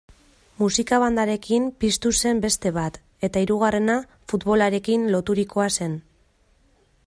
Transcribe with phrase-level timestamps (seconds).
[0.61, 2.97] Musika-bandarekin piztu zen beste bat,
[3.29, 3.99] eta hirugarrena
[4.33, 5.97] futbolarekin loturikoa zen.